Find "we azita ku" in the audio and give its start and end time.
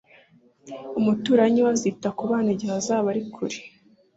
1.65-2.23